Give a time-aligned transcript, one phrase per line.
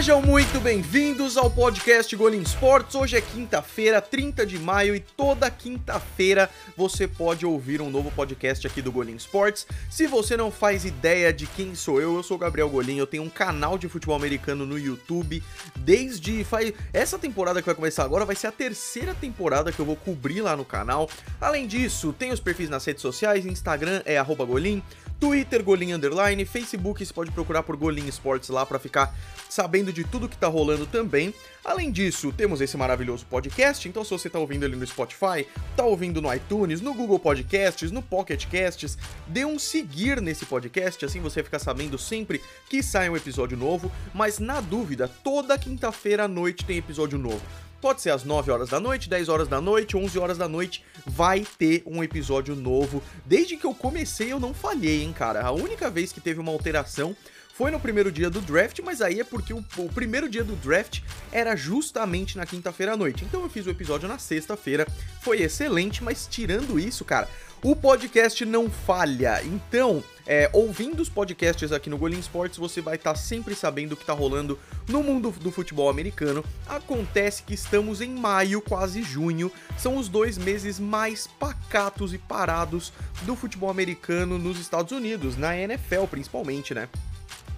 [0.00, 2.94] Sejam muito bem-vindos ao podcast Golim Sports.
[2.94, 8.66] Hoje é quinta-feira, 30 de maio, e toda quinta-feira você pode ouvir um novo podcast
[8.66, 9.66] aqui do Golim Sports.
[9.90, 13.06] Se você não faz ideia de quem sou eu, eu sou o Gabriel Golim, eu
[13.06, 15.42] tenho um canal de futebol americano no YouTube
[15.76, 19.84] desde faz essa temporada que vai começar agora vai ser a terceira temporada que eu
[19.84, 21.10] vou cobrir lá no canal.
[21.38, 24.82] Além disso, tem os perfis nas redes sociais, Instagram é @golim,
[25.20, 29.14] Twitter Golim Underline, Facebook você pode procurar por Golim Sports lá para ficar
[29.50, 31.34] sabendo de tudo que tá rolando também.
[31.62, 35.46] Além disso, temos esse maravilhoso podcast, então se você tá ouvindo ele no Spotify,
[35.76, 38.96] tá ouvindo no iTunes, no Google Podcasts, no Pocket Casts,
[39.26, 42.40] dê um seguir nesse podcast, assim você fica sabendo sempre
[42.70, 47.42] que sai um episódio novo, mas na dúvida, toda quinta-feira à noite tem episódio novo.
[47.80, 50.84] Pode ser às 9 horas da noite, 10 horas da noite, 11 horas da noite,
[51.06, 53.02] vai ter um episódio novo.
[53.24, 55.40] Desde que eu comecei eu não falhei, hein, cara.
[55.40, 57.16] A única vez que teve uma alteração
[57.54, 60.56] foi no primeiro dia do draft, mas aí é porque o, o primeiro dia do
[60.56, 63.24] draft era justamente na quinta-feira à noite.
[63.24, 64.86] Então eu fiz o episódio na sexta-feira,
[65.20, 67.28] foi excelente, mas tirando isso, cara,
[67.62, 69.42] o podcast não falha.
[69.44, 73.92] Então, é, ouvindo os podcasts aqui no Golim Sports, você vai estar tá sempre sabendo
[73.92, 76.42] o que está rolando no mundo do futebol americano.
[76.66, 79.52] Acontece que estamos em maio, quase junho.
[79.76, 85.54] São os dois meses mais pacatos e parados do futebol americano nos Estados Unidos, na
[85.54, 86.88] NFL principalmente, né?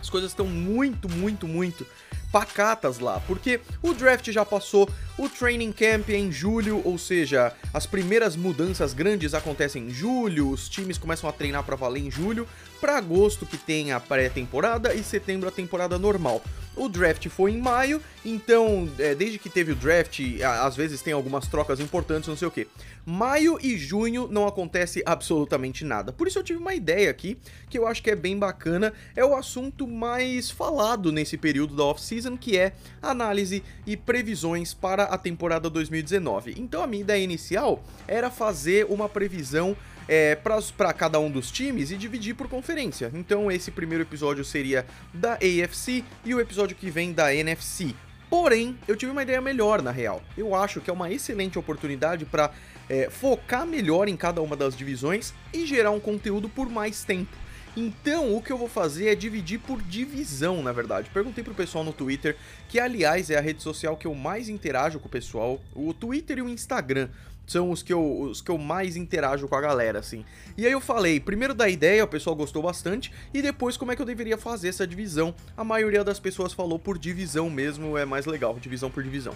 [0.03, 1.87] As coisas estão muito, muito, muito
[2.33, 7.53] pacatas lá, porque o draft já passou, o training camp é em julho, ou seja,
[7.75, 12.11] as primeiras mudanças grandes acontecem em julho, os times começam a treinar para valer em
[12.11, 12.49] julho,
[12.81, 16.43] para agosto que tem a pré-temporada e setembro a temporada normal.
[16.75, 20.21] O draft foi em maio, então é, desde que teve o draft,
[20.63, 22.67] às vezes tem algumas trocas importantes, não sei o que.
[23.05, 26.13] Maio e junho não acontece absolutamente nada.
[26.13, 27.37] Por isso eu tive uma ideia aqui
[27.69, 28.93] que eu acho que é bem bacana.
[29.17, 35.05] É o assunto mais falado nesse período da off-season, que é análise e previsões para
[35.05, 36.55] a temporada 2019.
[36.59, 39.77] Então a minha ideia inicial era fazer uma previsão
[40.09, 40.37] é,
[40.77, 43.11] para cada um dos times e dividir por conferência.
[43.15, 47.95] Então esse primeiro episódio seria da AFC e o episódio que vem da NFC.
[48.33, 50.23] Porém, eu tive uma ideia melhor na real.
[50.39, 52.51] Eu acho que é uma excelente oportunidade para
[52.93, 57.35] é, focar melhor em cada uma das divisões e gerar um conteúdo por mais tempo.
[57.75, 61.09] Então, o que eu vou fazer é dividir por divisão, na verdade.
[61.09, 62.37] Perguntei pro pessoal no Twitter,
[62.69, 66.37] que aliás é a rede social que eu mais interajo com o pessoal, o Twitter
[66.37, 67.09] e o Instagram
[67.47, 70.23] são os que, eu, os que eu mais interajo com a galera, assim.
[70.57, 73.97] E aí eu falei, primeiro da ideia, o pessoal gostou bastante, e depois como é
[73.97, 75.35] que eu deveria fazer essa divisão.
[75.57, 79.35] A maioria das pessoas falou por divisão mesmo, é mais legal, divisão por divisão.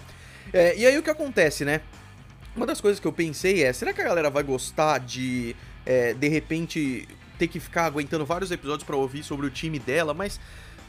[0.53, 1.81] É, e aí o que acontece, né?
[2.57, 6.15] Uma das coisas que eu pensei é, será que a galera vai gostar de, é,
[6.15, 7.07] de repente,
[7.37, 10.39] ter que ficar aguentando vários episódios para ouvir sobre o time dela, mas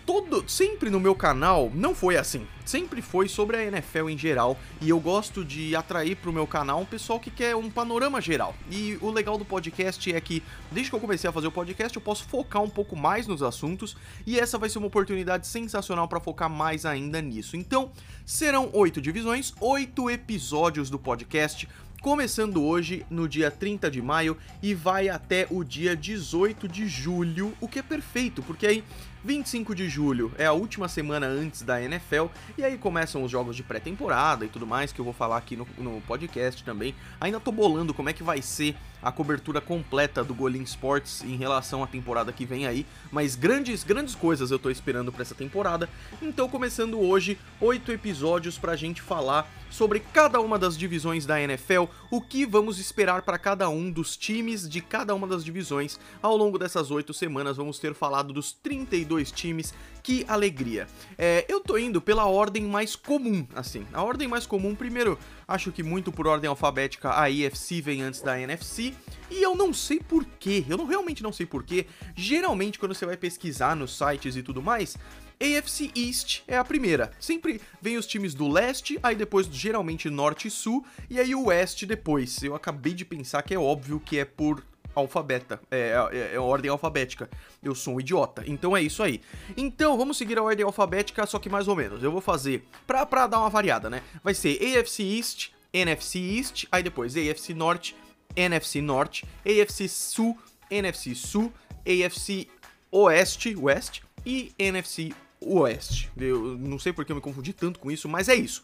[0.08, 2.46] todo, sempre no meu canal não foi assim.
[2.64, 6.80] Sempre foi sobre a NFL em geral e eu gosto de atrair pro meu canal
[6.80, 8.54] um pessoal que quer um panorama geral.
[8.70, 10.42] E o legal do podcast é que
[10.72, 13.42] desde que eu comecei a fazer o podcast eu posso focar um pouco mais nos
[13.42, 17.54] assuntos e essa vai ser uma oportunidade sensacional para focar mais ainda nisso.
[17.54, 17.92] Então,
[18.24, 21.68] serão oito divisões, oito episódios do podcast
[22.00, 27.52] começando hoje no dia 30 de maio e vai até o dia 18 de julho,
[27.60, 28.84] o que é perfeito, porque aí
[29.24, 33.56] 25 de julho é a última semana antes da NFL, e aí começam os jogos
[33.56, 36.94] de pré-temporada e tudo mais, que eu vou falar aqui no, no, podcast também.
[37.20, 41.36] Ainda tô bolando como é que vai ser a cobertura completa do Golim Sports em
[41.36, 45.34] relação à temporada que vem aí, mas grandes, grandes coisas eu tô esperando para essa
[45.34, 45.88] temporada.
[46.20, 51.84] Então, começando hoje, oito episódios pra gente falar sobre cada uma das divisões da NFL,
[52.10, 55.98] o que vamos esperar para cada um dos times de cada uma das divisões.
[56.22, 59.74] Ao longo dessas oito semanas, vamos ter falado dos 32 times.
[60.02, 60.86] Que alegria!
[61.18, 63.86] É, eu tô indo pela ordem mais comum, assim.
[63.92, 68.22] A ordem mais comum, primeiro, acho que muito por ordem alfabética, a IFC vem antes
[68.22, 68.94] da NFC.
[69.30, 71.86] E eu não sei porquê, eu não, realmente não sei porquê.
[72.16, 74.96] Geralmente, quando você vai pesquisar nos sites e tudo mais,
[75.40, 77.12] AFC East é a primeira.
[77.20, 81.46] Sempre vem os times do leste, aí depois geralmente norte e sul, e aí o
[81.46, 82.42] oeste depois.
[82.42, 84.64] Eu acabei de pensar que é óbvio que é por
[84.98, 87.28] alfabeta, é, é, é, ordem alfabética.
[87.62, 88.42] Eu sou um idiota.
[88.46, 89.20] Então é isso aí.
[89.56, 92.02] Então vamos seguir a ordem alfabética, só que mais ou menos.
[92.02, 94.02] Eu vou fazer, pra, pra dar uma variada, né?
[94.22, 97.96] Vai ser AFC East, NFC East, aí depois AFC Norte,
[98.36, 100.38] NFC Norte, AFC Sul,
[100.70, 101.52] NFC Sul,
[101.86, 102.48] AFC
[102.90, 106.10] Oeste, West e NFC Oeste.
[106.16, 108.62] Eu não sei porque eu me confundi tanto com isso, mas é isso.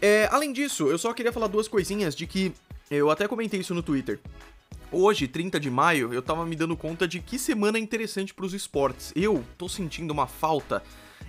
[0.00, 2.52] É, além disso, eu só queria falar duas coisinhas de que
[2.90, 4.20] eu até comentei isso no Twitter.
[4.90, 8.52] Hoje, 30 de maio, eu tava me dando conta de que semana interessante para os
[8.52, 9.12] esportes.
[9.16, 10.82] Eu tô sentindo uma falta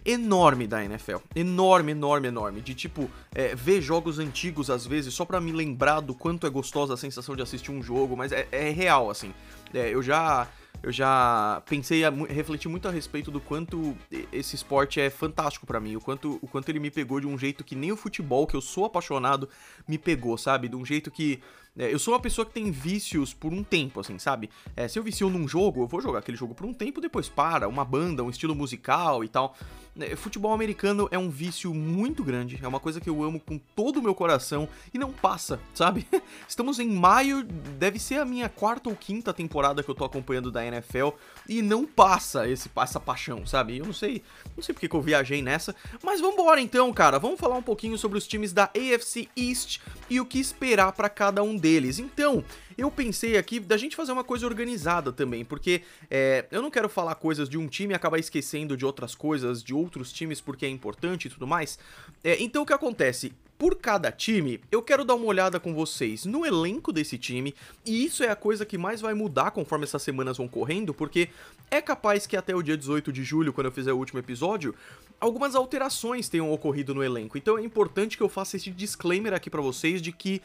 [0.06, 1.18] enorme da NFL.
[1.36, 2.62] Enorme, enorme, enorme.
[2.62, 6.50] De tipo, é, ver jogos antigos às vezes só para me lembrar do quanto é
[6.50, 9.34] gostosa a sensação de assistir um jogo, mas é, é real, assim.
[9.74, 10.48] É, eu já
[10.84, 13.96] eu já pensei, refleti muito a respeito do quanto
[14.34, 17.38] esse esporte é fantástico para mim, o quanto, o quanto ele me pegou de um
[17.38, 19.48] jeito que nem o futebol, que eu sou apaixonado,
[19.88, 20.68] me pegou, sabe?
[20.68, 24.00] De um jeito que é, eu sou uma pessoa que tem vícios por um tempo,
[24.00, 24.50] assim, sabe?
[24.76, 27.28] É, se eu vicio num jogo, eu vou jogar aquele jogo por um tempo, depois
[27.28, 29.56] para, uma banda, um estilo musical e tal.
[30.00, 33.60] É, futebol americano é um vício muito grande, é uma coisa que eu amo com
[33.76, 36.08] todo o meu coração e não passa, sabe?
[36.48, 40.52] Estamos em maio, deve ser a minha quarta ou quinta temporada que eu tô acompanhando
[40.52, 41.10] da NFL
[41.48, 43.78] e não passa esse, essa paixão, sabe?
[43.78, 44.24] Eu não sei,
[44.56, 47.20] não sei porque que eu viajei nessa, mas vambora então, cara.
[47.20, 49.80] Vamos falar um pouquinho sobre os times da AFC East
[50.10, 51.98] e o que esperar para cada um deles.
[51.98, 52.44] Então,
[52.78, 55.82] eu pensei aqui da gente fazer uma coisa organizada também, porque
[56.12, 59.64] é, eu não quero falar coisas de um time e acabar esquecendo de outras coisas,
[59.64, 61.80] de outros times, porque é importante e tudo mais.
[62.22, 63.32] É, então, o que acontece?
[63.56, 67.56] por cada time, eu quero dar uma olhada com vocês no elenco desse time,
[67.86, 71.30] e isso é a coisa que mais vai mudar conforme essas semanas vão correndo, porque
[71.72, 74.76] é capaz que até o dia 18 de julho, quando eu fizer o último episódio,
[75.18, 77.38] algumas alterações tenham ocorrido no elenco.
[77.38, 80.42] Então é importante que eu faça esse disclaimer aqui para vocês de que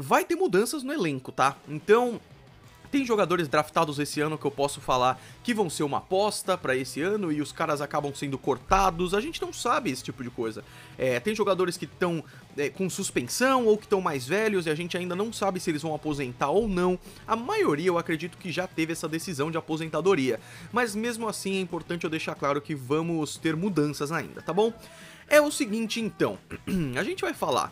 [0.00, 1.56] vai ter mudanças no elenco, tá?
[1.68, 2.20] Então,
[2.88, 6.74] tem jogadores draftados esse ano que eu posso falar que vão ser uma aposta para
[6.76, 9.12] esse ano e os caras acabam sendo cortados.
[9.12, 10.64] A gente não sabe esse tipo de coisa.
[10.96, 12.24] É, tem jogadores que estão
[12.56, 15.68] é, com suspensão ou que estão mais velhos e a gente ainda não sabe se
[15.68, 16.98] eles vão aposentar ou não.
[17.26, 20.40] A maioria eu acredito que já teve essa decisão de aposentadoria.
[20.72, 24.72] Mas mesmo assim é importante eu deixar claro que vamos ter mudanças ainda, tá bom?
[25.28, 26.38] É o seguinte então,
[26.96, 27.70] a gente vai falar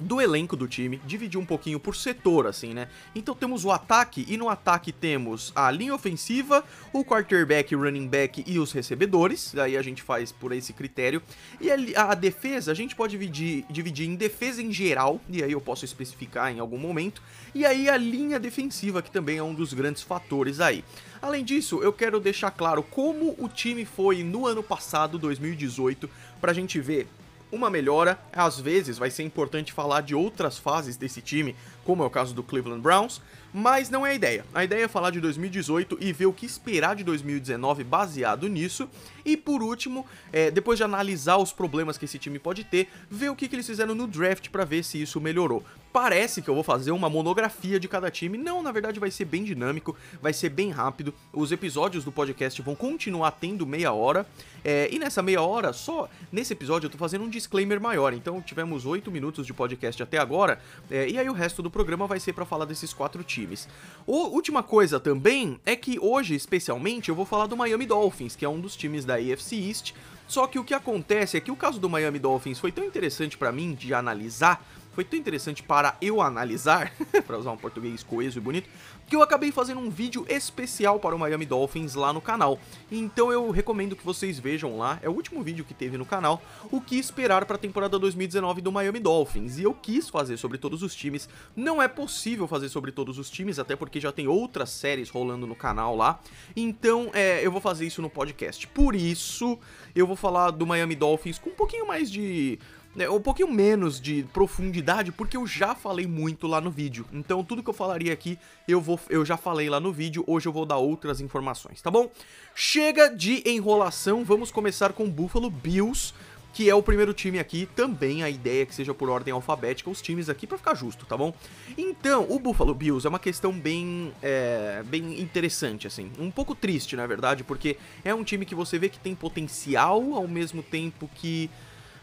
[0.00, 2.88] do elenco do time, dividir um pouquinho por setor, assim, né?
[3.14, 8.44] Então temos o ataque, e no ataque temos a linha ofensiva, o quarterback, running back
[8.46, 11.22] e os recebedores, aí a gente faz por esse critério.
[11.60, 15.52] E a, a defesa, a gente pode dividir, dividir em defesa em geral, e aí
[15.52, 17.22] eu posso especificar em algum momento,
[17.54, 20.84] e aí a linha defensiva, que também é um dos grandes fatores aí.
[21.22, 26.08] Além disso, eu quero deixar claro como o time foi no ano passado, 2018,
[26.40, 27.06] pra gente ver
[27.52, 28.18] uma melhora.
[28.32, 31.54] Às vezes vai ser importante falar de outras fases desse time,
[31.84, 33.20] como é o caso do Cleveland Browns,
[33.52, 34.44] mas não é a ideia.
[34.54, 38.88] A ideia é falar de 2018 e ver o que esperar de 2019 baseado nisso.
[39.24, 43.28] E por último, é, depois de analisar os problemas que esse time pode ter, ver
[43.30, 45.64] o que, que eles fizeram no draft para ver se isso melhorou.
[45.92, 48.38] Parece que eu vou fazer uma monografia de cada time.
[48.38, 51.12] Não, na verdade vai ser bem dinâmico, vai ser bem rápido.
[51.32, 54.24] Os episódios do podcast vão continuar tendo meia hora.
[54.64, 58.12] É, e nessa meia hora, só nesse episódio eu tô fazendo um disclaimer maior.
[58.12, 60.60] Então tivemos 8 minutos de podcast até agora.
[60.88, 63.68] É, e aí o resto do programa vai ser para falar desses quatro times.
[64.06, 68.44] O, última coisa também é que hoje, especialmente, eu vou falar do Miami Dolphins, que
[68.44, 69.92] é um dos times da AFC East.
[70.28, 73.36] Só que o que acontece é que o caso do Miami Dolphins foi tão interessante
[73.36, 74.64] para mim de analisar
[75.00, 76.92] foi tão interessante para eu analisar,
[77.26, 78.68] para usar um português coeso e bonito,
[79.06, 82.58] que eu acabei fazendo um vídeo especial para o Miami Dolphins lá no canal.
[82.92, 86.42] Então eu recomendo que vocês vejam lá, é o último vídeo que teve no canal,
[86.70, 89.58] o que esperar para a temporada 2019 do Miami Dolphins.
[89.58, 91.30] E eu quis fazer sobre todos os times.
[91.56, 95.46] Não é possível fazer sobre todos os times, até porque já tem outras séries rolando
[95.46, 96.20] no canal lá.
[96.54, 98.66] Então é, eu vou fazer isso no podcast.
[98.68, 99.58] Por isso,
[99.94, 102.58] eu vou falar do Miami Dolphins com um pouquinho mais de
[102.94, 107.06] né, um pouquinho menos de profundidade, porque eu já falei muito lá no vídeo.
[107.12, 110.48] Então tudo que eu falaria aqui, eu, vou, eu já falei lá no vídeo, hoje
[110.48, 112.10] eu vou dar outras informações, tá bom?
[112.54, 116.12] Chega de enrolação, vamos começar com Buffalo Bills,
[116.52, 119.88] que é o primeiro time aqui, também a ideia é que seja por ordem alfabética
[119.88, 121.32] os times aqui para ficar justo, tá bom?
[121.78, 126.96] Então, o Buffalo Bills é uma questão bem, é, bem interessante, assim, um pouco triste,
[126.96, 131.08] na verdade, porque é um time que você vê que tem potencial, ao mesmo tempo
[131.14, 131.48] que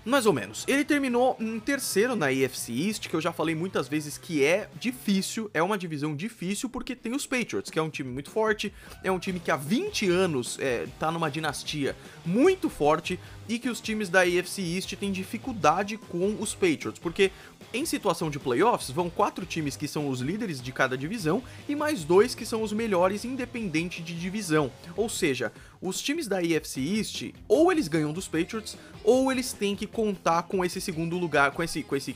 [0.08, 0.64] mais ou menos.
[0.68, 4.70] Ele terminou em terceiro na AFC East, que eu já falei muitas vezes que é
[4.80, 8.74] difícil, é uma divisão difícil porque tem os Patriots, que é um time muito forte,
[9.04, 11.96] é um time que há 20 anos é, tá numa dinastia
[12.26, 17.32] muito forte e que os times da AFC East têm dificuldade com os Patriots, porque
[17.74, 21.76] em situação de playoffs, vão quatro times que são os líderes de cada divisão e
[21.76, 24.72] mais dois que são os melhores independente de divisão.
[24.96, 29.76] Ou seja, os times da AFC East, ou eles ganham dos Patriots, ou eles têm
[29.76, 32.16] que contar com esse segundo lugar, com esse, com esse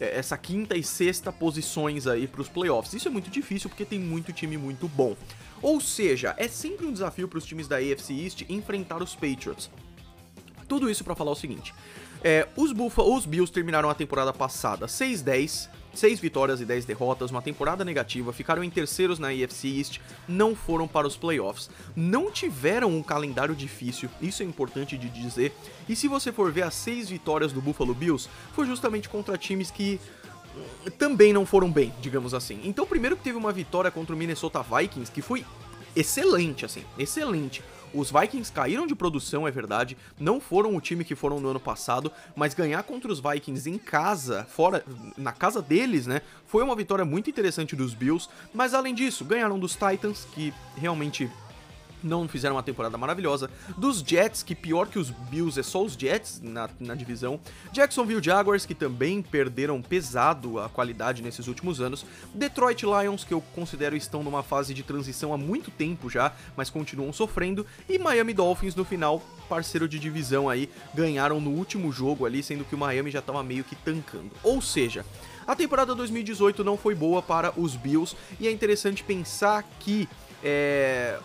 [0.00, 2.94] é, essa quinta e sexta posições aí para os playoffs.
[2.94, 5.14] Isso é muito difícil porque tem muito time muito bom.
[5.62, 9.70] Ou seja, é sempre um desafio para os times da AFC East enfrentar os Patriots.
[10.66, 11.74] Tudo isso para falar o seguinte:
[12.22, 17.30] é, os, Buffalo, os Bills terminaram a temporada passada 6-10, 6 vitórias e 10 derrotas,
[17.30, 21.70] uma temporada negativa, ficaram em terceiros na AFC East, não foram para os playoffs.
[21.96, 25.52] Não tiveram um calendário difícil, isso é importante de dizer.
[25.88, 29.70] E se você for ver as 6 vitórias do Buffalo Bills, foi justamente contra times
[29.70, 29.98] que
[30.98, 32.60] também não foram bem, digamos assim.
[32.64, 35.44] Então, primeiro que teve uma vitória contra o Minnesota Vikings, que foi
[36.00, 37.62] excelente, assim, excelente.
[37.92, 41.58] Os Vikings caíram de produção, é verdade, não foram o time que foram no ano
[41.58, 44.84] passado, mas ganhar contra os Vikings em casa, fora
[45.16, 49.58] na casa deles, né, foi uma vitória muito interessante dos Bills, mas além disso, ganharam
[49.58, 51.28] dos Titans, que realmente
[52.02, 53.50] não fizeram uma temporada maravilhosa.
[53.76, 57.40] Dos Jets, que pior que os Bills é só os Jets na, na divisão.
[57.72, 62.04] Jacksonville Jaguars, que também perderam pesado a qualidade nesses últimos anos.
[62.34, 66.70] Detroit Lions, que eu considero estão numa fase de transição há muito tempo já, mas
[66.70, 67.66] continuam sofrendo.
[67.88, 72.64] E Miami Dolphins no final, parceiro de divisão aí, ganharam no último jogo ali, sendo
[72.64, 74.30] que o Miami já estava meio que tancando.
[74.42, 75.04] Ou seja,
[75.46, 80.08] a temporada 2018 não foi boa para os Bills e é interessante pensar que
[80.42, 81.18] é,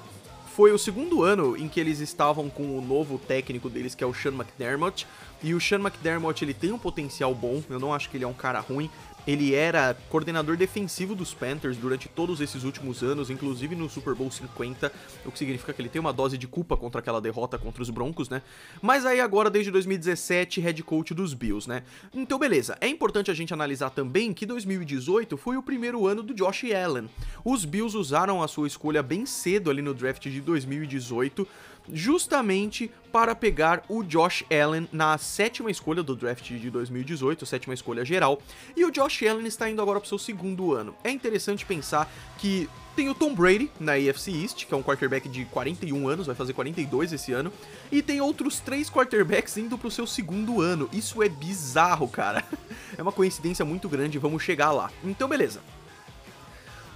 [0.56, 4.08] foi o segundo ano em que eles estavam com o novo técnico deles, que é
[4.08, 5.06] o Sean McDermott.
[5.44, 8.28] E o Sean McDermott, ele tem um potencial bom, eu não acho que ele é
[8.28, 8.90] um cara ruim,
[9.28, 14.30] ele era coordenador defensivo dos Panthers durante todos esses últimos anos, inclusive no Super Bowl
[14.30, 14.92] 50,
[15.26, 17.90] o que significa que ele tem uma dose de culpa contra aquela derrota contra os
[17.90, 18.42] Broncos, né?
[18.82, 21.84] Mas aí agora, desde 2017, head coach dos Bills, né?
[22.14, 22.78] Então, beleza.
[22.80, 27.10] É importante a gente analisar também que 2018 foi o primeiro ano do Josh Allen.
[27.44, 31.48] Os Bills usaram a sua escolha bem cedo ali no draft de 2018
[31.92, 38.04] justamente para pegar o Josh Allen na sétima escolha do draft de 2018, sétima escolha
[38.04, 38.42] geral,
[38.76, 40.94] e o Josh Allen está indo agora para o seu segundo ano.
[41.04, 45.28] É interessante pensar que tem o Tom Brady na AFC East, que é um quarterback
[45.28, 47.52] de 41 anos, vai fazer 42 esse ano,
[47.92, 50.90] e tem outros três quarterbacks indo para o seu segundo ano.
[50.94, 52.44] Isso é bizarro, cara.
[52.98, 54.90] É uma coincidência muito grande, vamos chegar lá.
[55.04, 55.60] Então, beleza.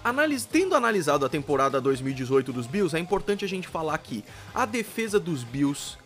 [0.10, 0.44] Analis...
[0.44, 4.26] Tendo analisado a temporada 2018 dos Bills, é importante a gente falar que
[4.56, 5.98] a defesa dos Bills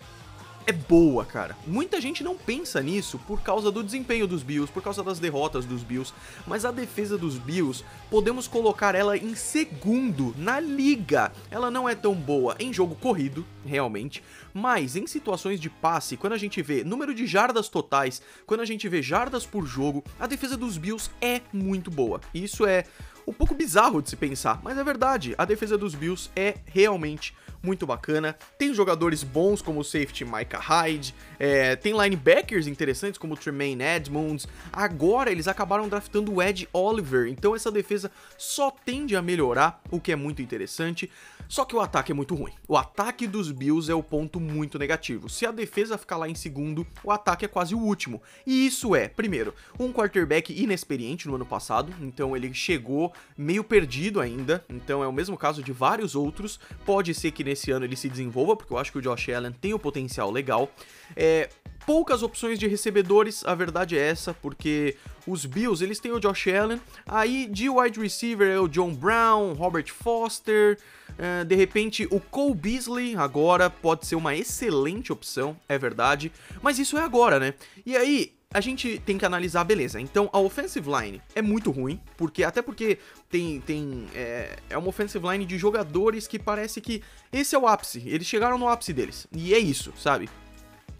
[0.65, 1.57] é boa, cara.
[1.65, 5.65] Muita gente não pensa nisso por causa do desempenho dos Bills, por causa das derrotas
[5.65, 6.13] dos Bills,
[6.47, 11.31] mas a defesa dos Bills, podemos colocar ela em segundo na liga.
[11.51, 16.33] Ela não é tão boa em jogo corrido, realmente, mas em situações de passe, quando
[16.33, 20.27] a gente vê número de jardas totais, quando a gente vê jardas por jogo, a
[20.27, 22.21] defesa dos Bills é muito boa.
[22.33, 22.85] Isso é
[23.27, 25.35] um pouco bizarro de se pensar, mas é verdade.
[25.37, 28.35] A defesa dos Bills é realmente muito bacana.
[28.57, 33.81] Tem jogadores bons como o safety Micah Hyde, é, tem linebackers interessantes como o Tremaine
[33.81, 34.47] Edmonds.
[34.71, 39.99] Agora eles acabaram draftando o Ed Oliver, então essa defesa só tende a melhorar, o
[39.99, 41.09] que é muito interessante.
[41.47, 42.53] Só que o ataque é muito ruim.
[42.67, 45.29] O ataque dos Bills é o ponto muito negativo.
[45.29, 48.21] Se a defesa ficar lá em segundo, o ataque é quase o último.
[48.45, 54.19] E isso é, primeiro, um quarterback inexperiente no ano passado, então ele chegou meio perdido
[54.19, 56.59] ainda, então é o mesmo caso de vários outros.
[56.85, 59.51] Pode ser que nesse ano ele se desenvolva, porque eu acho que o Josh Allen
[59.53, 60.69] tem o um potencial legal.
[61.15, 61.49] É,
[61.85, 66.47] poucas opções de recebedores, a verdade é essa, porque os Bills, eles têm o Josh
[66.47, 70.77] Allen, aí de wide receiver é o John Brown, Robert Foster,
[71.11, 76.31] uh, de repente o Cole Beasley agora pode ser uma excelente opção, é verdade,
[76.61, 77.53] mas isso é agora, né?
[77.85, 79.99] E aí, a gente tem que analisar, beleza.
[79.99, 84.89] Então a offensive line é muito ruim, porque até porque tem, tem é, é, uma
[84.89, 88.03] offensive line de jogadores que parece que esse é o ápice.
[88.05, 89.27] Eles chegaram no ápice deles.
[89.31, 90.29] E é isso, sabe?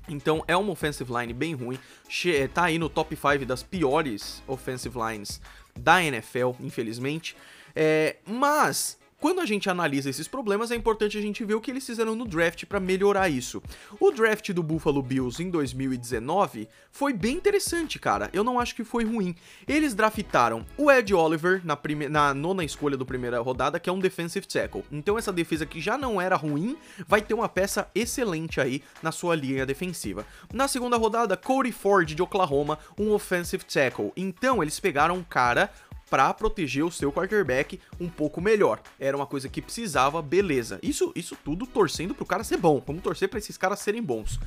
[0.09, 1.79] Então é uma offensive line bem ruim,
[2.53, 5.39] tá aí no top 5 das piores offensive lines
[5.79, 7.37] da NFL, infelizmente.
[7.75, 11.71] É, mas quando a gente analisa esses problemas, é importante a gente ver o que
[11.71, 13.63] eles fizeram no draft para melhorar isso.
[13.97, 18.29] O draft do Buffalo Bills em 2019 foi bem interessante, cara.
[18.33, 19.33] Eu não acho que foi ruim.
[19.65, 22.09] Eles draftaram o Ed Oliver na, prime...
[22.09, 24.83] na nona escolha do primeira rodada, que é um defensive tackle.
[24.91, 26.75] Então essa defesa que já não era ruim,
[27.07, 30.27] vai ter uma peça excelente aí na sua linha defensiva.
[30.53, 34.11] Na segunda rodada, Cody Ford de Oklahoma, um offensive tackle.
[34.17, 35.71] Então eles pegaram um cara
[36.13, 38.79] para proteger o seu quarterback um pouco melhor.
[38.99, 40.77] Era uma coisa que precisava, beleza.
[40.83, 42.79] Isso, isso tudo torcendo pro cara ser bom.
[42.85, 44.39] Vamos torcer para esses caras serem bons.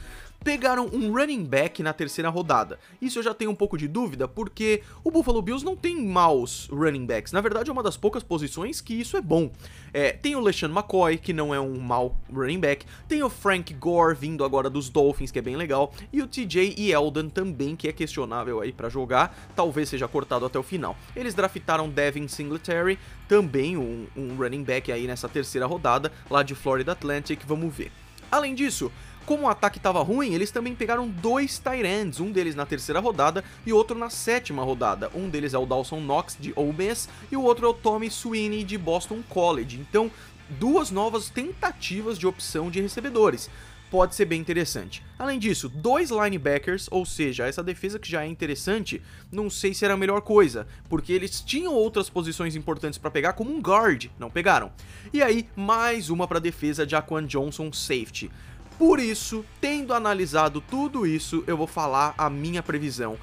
[0.45, 2.79] Pegaram um running back na terceira rodada.
[3.01, 6.69] Isso eu já tenho um pouco de dúvida, porque o Buffalo Bills não tem maus
[6.71, 7.33] running backs.
[7.33, 9.51] Na verdade, é uma das poucas posições que isso é bom.
[9.93, 12.87] É, tem o LeSean McCoy, que não é um mau running back.
[13.09, 15.93] Tem o Frank Gore, vindo agora dos Dolphins, que é bem legal.
[16.13, 19.37] E o TJ Eldon também, que é questionável aí para jogar.
[19.57, 20.97] Talvez seja cortado até o final.
[21.15, 26.55] Eles draftaram Devin Singletary, também um, um running back aí nessa terceira rodada, lá de
[26.55, 27.91] Florida Atlantic, vamos ver.
[28.31, 28.91] Além disso,
[29.27, 33.01] Como o ataque estava ruim, eles também pegaram dois tight ends, um deles na terceira
[33.01, 35.11] rodada e outro na sétima rodada.
[35.13, 38.09] Um deles é o Dawson Knox de Ole Miss e o outro é o Tommy
[38.09, 39.81] Sweeney de Boston College.
[39.81, 40.13] Então,
[40.49, 43.51] duas novas tentativas de opção de recebedores
[43.91, 45.03] pode ser bem interessante.
[45.19, 49.85] Além disso, dois linebackers, ou seja, essa defesa que já é interessante, não sei se
[49.85, 54.07] era a melhor coisa, porque eles tinham outras posições importantes para pegar, como um guard,
[54.19, 54.71] não pegaram.
[55.13, 58.31] E aí, mais uma para defesa de Aquan Johnson safety.
[58.79, 63.19] Por isso, tendo analisado tudo isso, eu vou falar a minha previsão.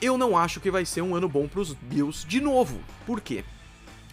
[0.00, 2.80] Eu não acho que vai ser um ano bom para os Bills de novo.
[3.06, 3.44] Por quê?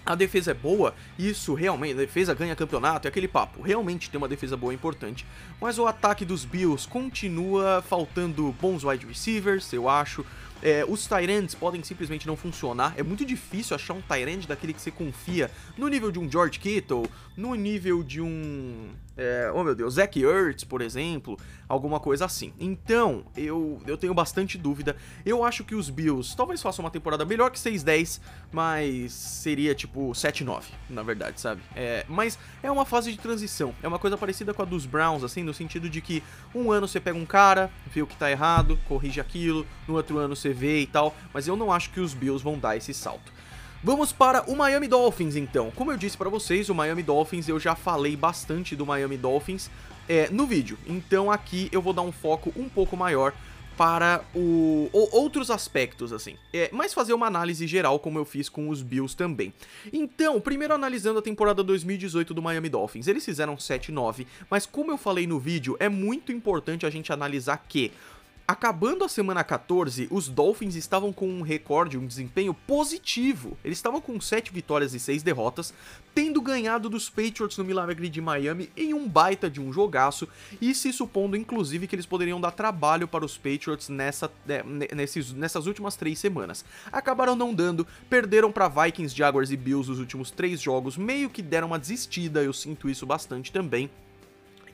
[0.05, 4.17] a defesa é boa, isso realmente, a defesa ganha campeonato, é aquele papo, realmente tem
[4.17, 5.25] uma defesa boa e importante,
[5.61, 10.25] mas o ataque dos Bills continua faltando bons wide receivers, eu acho,
[10.61, 12.93] é, os Tyrants podem simplesmente não funcionar.
[12.95, 16.57] É muito difícil achar um Tyrant daquele que você confia no nível de um George
[16.57, 18.89] Kittle, no nível de um.
[19.15, 22.51] É, oh meu Deus, Zach Ertz, por exemplo, alguma coisa assim.
[22.59, 24.95] Então, eu, eu tenho bastante dúvida.
[25.25, 28.19] Eu acho que os Bills talvez façam uma temporada melhor que 6-10,
[28.51, 31.61] mas seria tipo 7-9, na verdade, sabe?
[31.75, 33.73] É, mas é uma fase de transição.
[33.83, 36.87] É uma coisa parecida com a dos Browns, assim, no sentido de que um ano
[36.87, 40.51] você pega um cara, vê o que tá errado, corrige aquilo, no outro ano você
[40.51, 43.31] vê e tal, mas eu não acho que os Bills vão dar esse salto.
[43.85, 45.69] Vamos para o Miami Dolphins então.
[45.71, 49.69] Como eu disse para vocês, o Miami Dolphins eu já falei bastante do Miami Dolphins
[50.07, 50.77] é, no vídeo.
[50.87, 53.33] Então aqui eu vou dar um foco um pouco maior
[53.75, 56.37] para o, o, outros aspectos, assim.
[56.53, 59.53] É, mas fazer uma análise geral, como eu fiz com os Bills também.
[59.91, 63.07] Então, primeiro analisando a temporada 2018 do Miami Dolphins.
[63.07, 67.57] Eles fizeram 7-9, mas como eu falei no vídeo, é muito importante a gente analisar
[67.67, 67.91] que
[68.45, 73.57] Acabando a semana 14, os Dolphins estavam com um recorde, um desempenho positivo.
[73.63, 75.73] Eles estavam com 7 vitórias e 6 derrotas,
[76.13, 80.27] tendo ganhado dos Patriots no Milagre de Miami em um baita de um jogaço
[80.59, 84.61] e se supondo inclusive que eles poderiam dar trabalho para os Patriots nessa, é,
[84.93, 86.65] nesses, nessas últimas três semanas.
[86.91, 91.41] Acabaram não dando, perderam para Vikings, Jaguars e Bills os últimos três jogos, meio que
[91.41, 93.89] deram uma desistida, eu sinto isso bastante também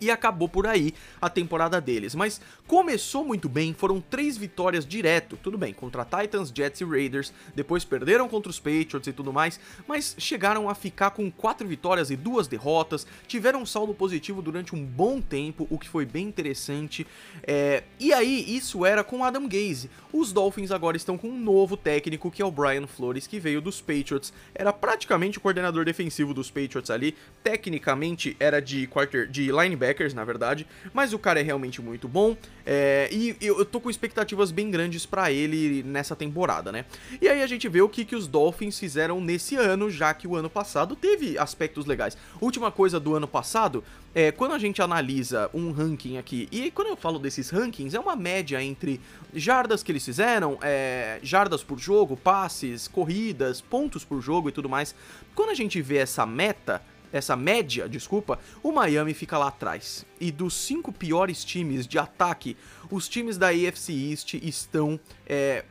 [0.01, 2.15] e acabou por aí a temporada deles.
[2.15, 7.33] Mas começou muito bem, foram três vitórias direto, tudo bem, contra Titans, Jets e Raiders,
[7.55, 12.09] depois perderam contra os Patriots e tudo mais, mas chegaram a ficar com quatro vitórias
[12.09, 16.27] e duas derrotas, tiveram um saldo positivo durante um bom tempo, o que foi bem
[16.27, 17.05] interessante.
[17.43, 17.83] É...
[17.99, 19.89] E aí, isso era com Adam Gaze.
[20.13, 23.61] Os Dolphins agora estão com um novo técnico, que é o Brian Flores, que veio
[23.61, 29.51] dos Patriots, era praticamente o coordenador defensivo dos Patriots ali, tecnicamente era de quarter, de
[29.51, 32.35] linebacker linebackers, na verdade, mas o cara é realmente muito bom.
[32.65, 36.85] É, e eu tô com expectativas bem grandes para ele nessa temporada, né?
[37.21, 40.27] E aí a gente vê o que, que os Dolphins fizeram nesse ano, já que
[40.27, 42.17] o ano passado teve aspectos legais.
[42.39, 46.89] Última coisa do ano passado, é, quando a gente analisa um ranking aqui, e quando
[46.89, 48.99] eu falo desses rankings, é uma média entre
[49.33, 54.69] jardas que eles fizeram, é, jardas por jogo, passes, corridas, pontos por jogo e tudo
[54.69, 54.95] mais.
[55.33, 60.05] Quando a gente vê essa meta, essa média, desculpa, o Miami fica lá atrás.
[60.19, 62.55] E dos cinco piores times de ataque,
[62.89, 65.63] os times da AFC East estão é,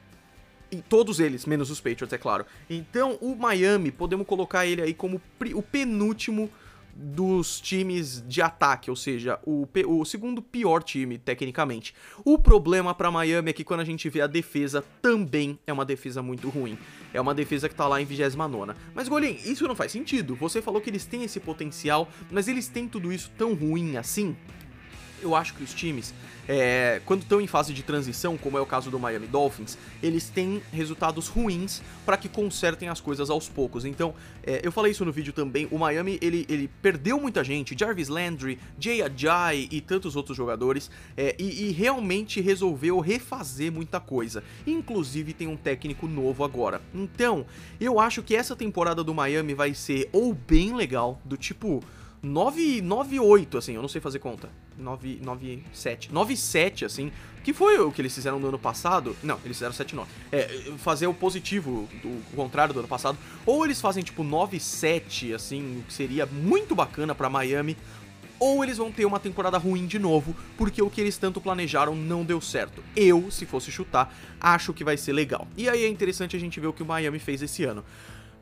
[0.89, 2.45] todos eles, menos os Patriots, é claro.
[2.69, 5.21] Então, o Miami, podemos colocar ele aí como
[5.55, 6.51] o penúltimo
[7.01, 11.95] dos times de ataque, ou seja, o, o segundo pior time, tecnicamente.
[12.25, 15.85] O problema para Miami é que quando a gente vê a defesa, também é uma
[15.85, 16.77] defesa muito ruim.
[17.15, 18.75] É uma defesa que tá lá em 29.
[18.95, 20.35] Mas, Golem, isso não faz sentido.
[20.35, 24.37] Você falou que eles têm esse potencial, mas eles têm tudo isso tão ruim assim?
[25.23, 26.15] Eu acho que os times
[26.49, 30.31] é, quando estão em fase de transição, como é o caso do Miami Dolphins, eles
[30.31, 33.85] têm resultados ruins para que consertem as coisas aos poucos.
[33.85, 37.77] Então, é, eu falei isso no vídeo também, o Miami ele, ele perdeu muita gente,
[37.79, 44.01] Jarvis Landry, Jay Ajay e tantos outros jogadores, é, e, e realmente resolveu refazer muita
[44.01, 44.43] coisa.
[44.67, 46.81] Inclusive tem um técnico novo agora.
[46.95, 47.45] Então,
[47.79, 51.85] eu acho que essa temporada do Miami vai ser ou bem legal, do tipo
[52.23, 54.49] 9, 9 8, assim, eu não sei fazer conta.
[54.77, 56.13] 9, 9, 7.
[56.13, 57.13] 9, 7, assim,
[57.45, 59.17] que foi o que eles fizeram no ano passado.
[59.23, 60.11] Não, eles fizeram 7, 9.
[60.33, 63.17] É, fazer o positivo, o contrário do ano passado.
[63.47, 67.77] Ou eles fazem, tipo, 9, 7, assim, que seria muito bacana para Miami.
[68.41, 71.97] Ou eles vão ter uma temporada ruim de novo, porque o que eles tanto planejaram
[71.97, 72.85] não deu certo.
[72.95, 75.49] Eu, se fosse chutar, acho que vai ser legal.
[75.57, 77.85] E aí é interessante a gente ver o que o Miami fez esse ano.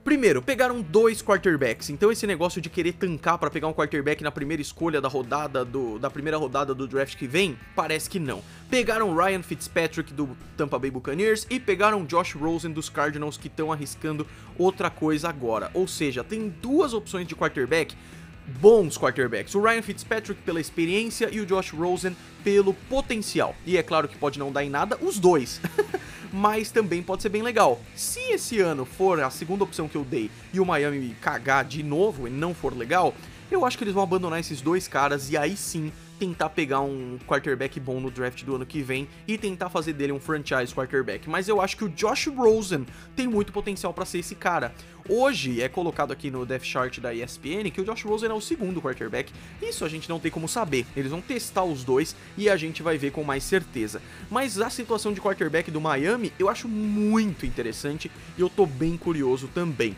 [0.06, 4.30] Primeiro, pegaram dois quarterbacks, então esse negócio de querer tancar para pegar um quarterback na
[4.30, 8.40] primeira escolha da rodada do da primeira rodada do draft que vem, parece que não.
[8.70, 13.72] Pegaram Ryan Fitzpatrick do Tampa Bay Buccaneers e pegaram Josh Rosen dos Cardinals que estão
[13.72, 14.24] arriscando
[14.56, 15.72] outra coisa agora.
[15.74, 17.96] Ou seja, tem duas opções de quarterback
[18.60, 19.54] bons quarterbacks.
[19.54, 23.54] O Ryan Fitzpatrick pela experiência e o Josh Rosen pelo potencial.
[23.64, 25.60] E é claro que pode não dar em nada os dois.
[26.32, 27.80] mas também pode ser bem legal.
[27.94, 31.82] Se esse ano for a segunda opção que eu dei e o Miami cagar de
[31.82, 33.14] novo e não for legal,
[33.50, 37.18] eu acho que eles vão abandonar esses dois caras e aí sim tentar pegar um
[37.26, 41.28] quarterback bom no draft do ano que vem e tentar fazer dele um franchise quarterback.
[41.28, 44.74] Mas eu acho que o Josh Rosen tem muito potencial para ser esse cara.
[45.08, 48.40] Hoje é colocado aqui no depth chart da ESPN que o Josh Rosen é o
[48.40, 49.32] segundo quarterback.
[49.62, 50.84] Isso a gente não tem como saber.
[50.96, 54.02] Eles vão testar os dois e a gente vai ver com mais certeza.
[54.28, 58.96] Mas a situação de quarterback do Miami eu acho muito interessante e eu tô bem
[58.96, 59.96] curioso também.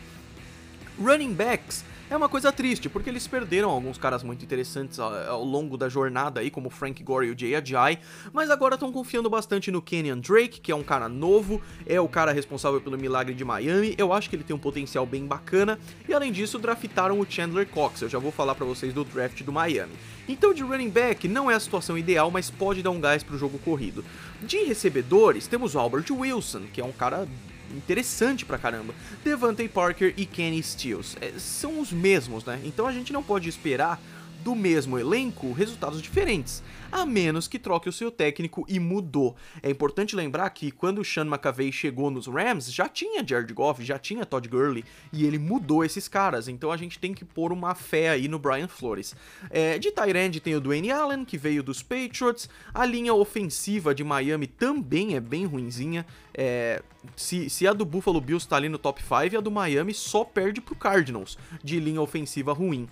[0.99, 5.77] Running backs é uma coisa triste, porque eles perderam alguns caras muito interessantes ao, longo
[5.77, 7.99] da jornada aí, como Frank Gore e o Jay Ajay,
[8.33, 12.07] mas agora estão confiando bastante no Kenyan Drake, que é um cara novo, é o
[12.07, 15.77] cara responsável pelo milagre de Miami, eu acho que ele tem um potencial bem bacana,
[16.07, 19.43] e além disso draftaram o Chandler Cox, eu já vou falar para vocês do draft
[19.43, 19.93] do Miami.
[20.27, 23.37] Então de running back não é a situação ideal, mas pode dar um gás pro
[23.37, 24.05] jogo corrido.
[24.41, 27.27] De recebedores, temos o Albert Wilson, que é um cara
[27.75, 28.93] interessante pra caramba.
[29.23, 32.59] Devante Parker e Kenny Stills é, são os mesmos, né?
[32.63, 34.01] Então a gente não pode esperar
[34.43, 39.35] do mesmo elenco resultados diferentes a menos que troque o seu técnico e mudou.
[39.61, 43.83] É importante lembrar que quando o Sean McAvey chegou nos Rams, já tinha Jared Goff,
[43.83, 47.51] já tinha Todd Gurley, e ele mudou esses caras, então a gente tem que pôr
[47.51, 49.15] uma fé aí no Brian Flores.
[49.49, 54.03] É, de Tyrande tem o Dwayne Allen, que veio dos Patriots, a linha ofensiva de
[54.03, 56.81] Miami também é bem ruinzinha, é,
[57.15, 60.23] se, se, a do Buffalo Bills tá ali no top 5, a do Miami só
[60.23, 62.87] perde pro Cardinals, de linha ofensiva ruim.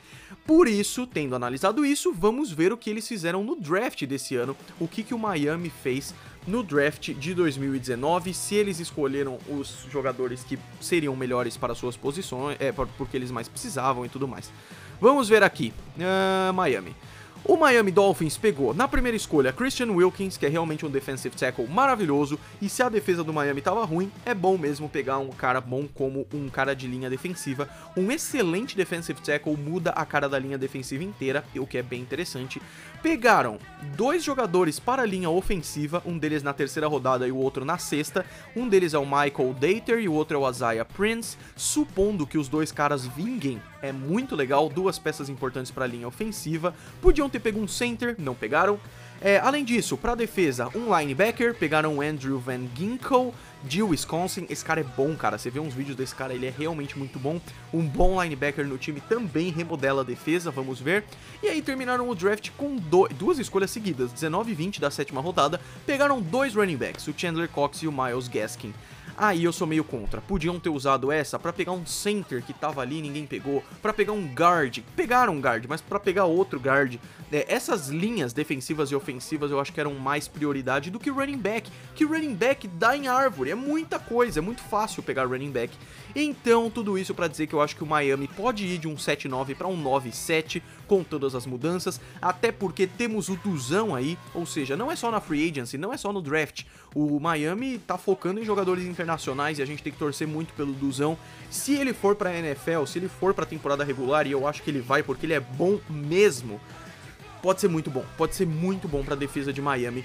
[0.47, 4.55] Por isso, tendo analisado isso, vamos ver o que eles fizeram no draft desse ano,
[4.79, 6.15] o que, que o Miami fez
[6.47, 12.55] no draft de 2019, se eles escolheram os jogadores que seriam melhores para suas posições,
[12.61, 14.49] é, porque eles mais precisavam e tudo mais.
[15.01, 16.95] Vamos ver aqui, uh, Miami.
[17.47, 21.65] O Miami Dolphins pegou na primeira escolha Christian Wilkins, que é realmente um defensive tackle
[21.65, 25.61] maravilhoso, e se a defesa do Miami tava ruim, é bom mesmo pegar um cara
[25.61, 27.69] bom como um cara de linha defensiva.
[27.95, 32.01] Um excelente defensive tackle muda a cara da linha defensiva inteira, o que é bem
[32.01, 32.61] interessante.
[33.01, 33.59] Pegaram
[33.95, 37.77] dois jogadores para a linha ofensiva, um deles na terceira rodada e o outro na
[37.77, 38.25] sexta.
[38.57, 41.37] Um deles é o Michael Dater e o outro é o Isaiah Prince.
[41.55, 46.07] Supondo que os dois caras vinguem, é muito legal, duas peças importantes para a linha
[46.07, 46.73] ofensiva.
[47.01, 48.79] Podiam ter pego um center, não pegaram.
[49.19, 54.45] É, além disso, para defesa, um linebacker, pegaram o Andrew Van Ginkle de Wisconsin.
[54.49, 55.37] Esse cara é bom, cara.
[55.37, 57.41] Você vê uns vídeos desse cara, ele é realmente muito bom.
[57.73, 61.03] Um bom linebacker no time também remodela a defesa, vamos ver.
[61.41, 65.19] E aí terminaram o draft com do, duas escolhas seguidas, 19 e 20 da sétima
[65.19, 65.59] rodada.
[65.85, 68.73] Pegaram dois running backs, o Chandler Cox e o Miles Gaskin.
[69.17, 70.21] Aí eu sou meio contra.
[70.21, 73.91] Podiam ter usado essa para pegar um center que tava ali e ninguém pegou, para
[73.91, 74.83] pegar um guard.
[74.95, 76.99] Pegaram um guard, mas para pegar outro guard.
[77.31, 81.37] É, essas linhas defensivas e ofensivas eu acho que eram mais prioridade do que running
[81.37, 81.71] back.
[81.95, 85.75] Que running back dá em árvore, é muita coisa, é muito fácil pegar running back.
[86.19, 88.95] Então, tudo isso para dizer que eu acho que o Miami pode ir de um
[88.95, 94.43] 7-9 para um 9-7 com todas as mudanças, até porque temos o Duzão aí, ou
[94.43, 96.63] seja, não é só na free agency, não é só no draft.
[96.95, 100.73] O Miami tá focando em jogadores internacionais e a gente tem que torcer muito pelo
[100.73, 101.15] Duzão.
[101.51, 104.71] Se ele for para NFL, se ele for para temporada regular, e eu acho que
[104.71, 106.59] ele vai porque ele é bom mesmo,
[107.43, 108.03] pode ser muito bom.
[108.17, 110.03] Pode ser muito bom para a defesa de Miami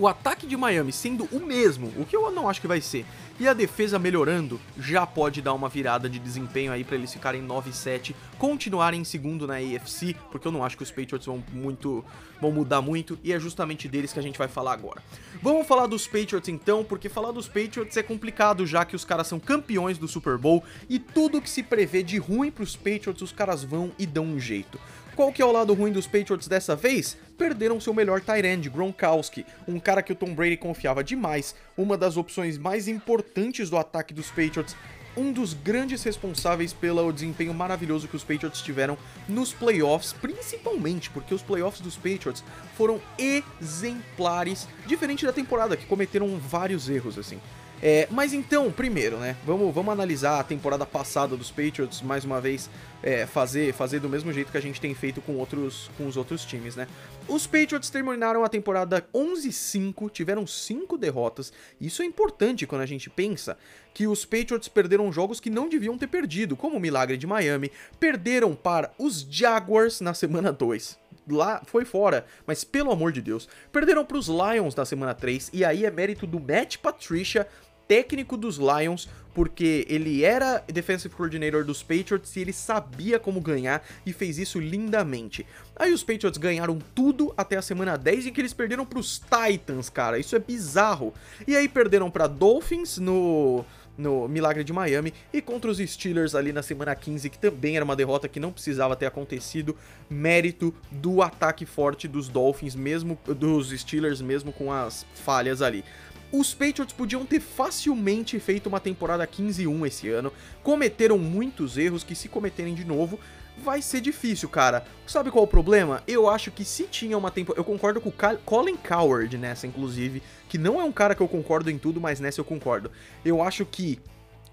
[0.00, 3.04] o ataque de Miami sendo o mesmo, o que eu não acho que vai ser,
[3.38, 7.46] e a defesa melhorando, já pode dar uma virada de desempenho aí para eles ficarem
[7.46, 12.02] 9-7, continuarem em segundo na AFC, porque eu não acho que os Patriots vão muito
[12.40, 15.02] vão mudar muito e é justamente deles que a gente vai falar agora.
[15.42, 19.26] Vamos falar dos Patriots então, porque falar dos Patriots é complicado já que os caras
[19.26, 23.20] são campeões do Super Bowl e tudo que se prevê de ruim para os Patriots,
[23.20, 24.80] os caras vão e dão um jeito.
[25.20, 27.14] Qual que é o lado ruim dos Patriots dessa vez?
[27.36, 31.94] Perderam seu melhor tight end, Gronkowski, um cara que o Tom Brady confiava demais, uma
[31.94, 34.74] das opções mais importantes do ataque dos Patriots,
[35.14, 38.96] um dos grandes responsáveis pelo desempenho maravilhoso que os Patriots tiveram
[39.28, 42.42] nos playoffs, principalmente porque os playoffs dos Patriots
[42.74, 47.38] foram exemplares, diferente da temporada que cometeram vários erros assim.
[47.82, 49.36] É, mas então, primeiro, né?
[49.44, 52.68] Vamos, vamos analisar a temporada passada dos Patriots mais uma vez,
[53.02, 56.16] é, fazer, fazer do mesmo jeito que a gente tem feito com, outros, com os
[56.16, 56.86] outros times, né?
[57.26, 61.52] Os Patriots terminaram a temporada 11-5, tiveram 5 derrotas.
[61.80, 63.56] Isso é importante quando a gente pensa
[63.94, 67.72] que os Patriots perderam jogos que não deviam ter perdido, como o Milagre de Miami,
[67.98, 73.48] perderam para os Jaguars na semana 2 lá foi fora, mas pelo amor de Deus,
[73.70, 77.46] perderam para os Lions na semana 3 e aí é mérito do Matt Patricia
[77.90, 83.84] técnico dos Lions, porque ele era defensive coordinator dos Patriots e ele sabia como ganhar
[84.06, 85.44] e fez isso lindamente.
[85.74, 89.18] Aí os Patriots ganharam tudo até a semana 10 em que eles perderam para os
[89.18, 90.20] Titans, cara.
[90.20, 91.12] Isso é bizarro.
[91.48, 93.64] E aí perderam para Dolphins no
[93.98, 97.84] no Milagre de Miami e contra os Steelers ali na semana 15, que também era
[97.84, 99.76] uma derrota que não precisava ter acontecido,
[100.08, 105.84] mérito do ataque forte dos Dolphins mesmo dos Steelers mesmo com as falhas ali.
[106.32, 112.14] Os Patriots podiam ter facilmente feito uma temporada 15-1 esse ano, cometeram muitos erros que
[112.14, 113.18] se cometerem de novo,
[113.58, 114.84] vai ser difícil, cara.
[115.06, 116.02] Sabe qual é o problema?
[116.06, 117.60] Eu acho que se tinha uma temporada.
[117.60, 121.28] Eu concordo com o Colin Coward nessa, inclusive, que não é um cara que eu
[121.28, 122.90] concordo em tudo, mas nessa eu concordo.
[123.24, 123.98] Eu acho que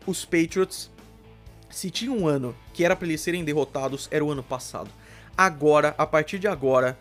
[0.05, 0.89] os Patriots,
[1.69, 4.89] se tinha um ano que era para eles serem derrotados, era o ano passado.
[5.37, 6.97] Agora, a partir de agora,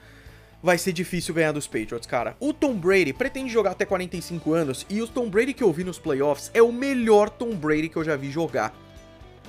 [0.67, 2.37] vai ser difícil ganhar dos Patriots, cara.
[2.41, 5.85] O Tom Brady pretende jogar até 45 anos e o Tom Brady que eu vi
[5.85, 8.75] nos playoffs é o melhor Tom Brady que eu já vi jogar.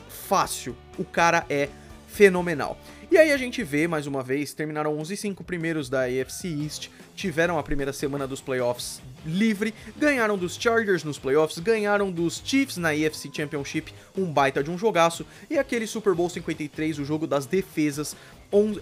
[0.08, 0.78] Fácil.
[0.96, 1.70] O cara é
[2.08, 2.78] fenomenal.
[3.10, 6.50] E aí a gente vê, mais uma vez, terminaram 11 e 5 primeiros da AFC
[6.50, 12.42] East, tiveram a primeira semana dos playoffs livre, ganharam dos Chargers nos playoffs, ganharam dos
[12.44, 17.06] Chiefs na AFC Championship, um baita de um jogaço, e aquele Super Bowl 53, o
[17.06, 18.16] jogo das defesas,